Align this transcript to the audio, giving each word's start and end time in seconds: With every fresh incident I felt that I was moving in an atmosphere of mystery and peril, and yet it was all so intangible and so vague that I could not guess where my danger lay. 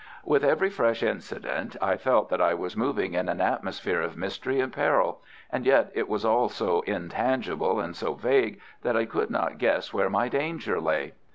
With 0.23 0.43
every 0.43 0.71
fresh 0.71 1.03
incident 1.03 1.75
I 1.79 1.95
felt 1.95 2.29
that 2.29 2.41
I 2.41 2.55
was 2.55 2.75
moving 2.75 3.13
in 3.13 3.29
an 3.29 3.39
atmosphere 3.39 4.01
of 4.01 4.17
mystery 4.17 4.59
and 4.59 4.73
peril, 4.73 5.21
and 5.51 5.63
yet 5.63 5.91
it 5.93 6.09
was 6.09 6.25
all 6.25 6.49
so 6.49 6.81
intangible 6.87 7.79
and 7.79 7.95
so 7.95 8.15
vague 8.15 8.59
that 8.81 8.97
I 8.97 9.05
could 9.05 9.29
not 9.29 9.59
guess 9.59 9.93
where 9.93 10.09
my 10.09 10.27
danger 10.27 10.79
lay. 10.81 11.13